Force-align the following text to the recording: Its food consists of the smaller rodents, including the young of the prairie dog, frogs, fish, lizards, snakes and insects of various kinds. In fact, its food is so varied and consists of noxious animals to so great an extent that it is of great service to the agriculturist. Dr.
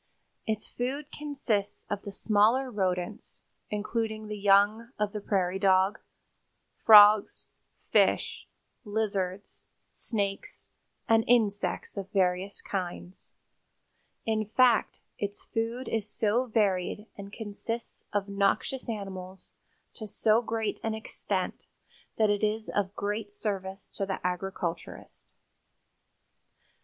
Its 0.47 0.67
food 0.67 1.11
consists 1.11 1.85
of 1.87 2.01
the 2.01 2.11
smaller 2.11 2.71
rodents, 2.71 3.43
including 3.69 4.25
the 4.25 4.35
young 4.35 4.89
of 4.97 5.13
the 5.13 5.21
prairie 5.21 5.59
dog, 5.59 5.99
frogs, 6.83 7.45
fish, 7.91 8.47
lizards, 8.83 9.65
snakes 9.91 10.71
and 11.07 11.23
insects 11.27 11.97
of 11.97 12.09
various 12.09 12.63
kinds. 12.63 13.29
In 14.25 14.43
fact, 14.43 15.01
its 15.19 15.43
food 15.45 15.87
is 15.87 16.09
so 16.09 16.45
varied 16.47 17.05
and 17.15 17.31
consists 17.31 18.03
of 18.11 18.27
noxious 18.27 18.89
animals 18.89 19.53
to 19.93 20.07
so 20.07 20.41
great 20.41 20.79
an 20.81 20.95
extent 20.95 21.67
that 22.17 22.31
it 22.31 22.43
is 22.43 22.69
of 22.69 22.95
great 22.95 23.31
service 23.31 23.87
to 23.91 24.07
the 24.07 24.19
agriculturist. 24.25 25.27
Dr. 25.27 25.35